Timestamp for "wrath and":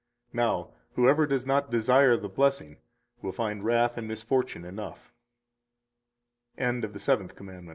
3.63-4.07